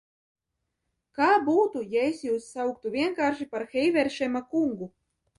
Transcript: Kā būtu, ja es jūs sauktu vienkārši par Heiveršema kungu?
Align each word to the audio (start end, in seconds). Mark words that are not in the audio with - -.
Kā 1.17 1.25
būtu, 1.49 1.83
ja 1.95 2.05
es 2.11 2.23
jūs 2.27 2.47
sauktu 2.53 2.93
vienkārši 2.95 3.47
par 3.51 3.67
Heiveršema 3.75 4.41
kungu? 4.55 4.89